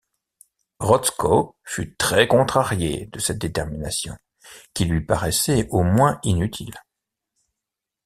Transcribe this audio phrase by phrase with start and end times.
[0.79, 4.17] Rotzko fut très contrarié de cette détermination,
[4.73, 6.73] qui lui paraissait au moins inutile.